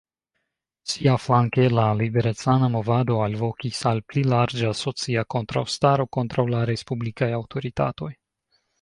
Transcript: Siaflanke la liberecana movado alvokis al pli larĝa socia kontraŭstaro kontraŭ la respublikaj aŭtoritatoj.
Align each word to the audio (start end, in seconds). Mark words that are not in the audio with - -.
Siaflanke 0.93 1.65
la 1.79 1.83
liberecana 1.99 2.71
movado 2.77 3.19
alvokis 3.27 3.83
al 3.93 4.03
pli 4.09 4.25
larĝa 4.33 4.75
socia 4.83 5.29
kontraŭstaro 5.37 6.11
kontraŭ 6.19 6.51
la 6.57 6.67
respublikaj 6.75 7.33
aŭtoritatoj. 7.43 8.15